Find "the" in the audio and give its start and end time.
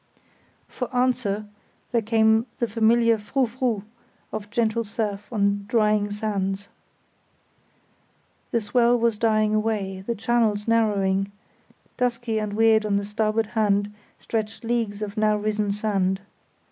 2.57-2.67, 8.49-8.61, 10.01-10.15, 12.95-13.05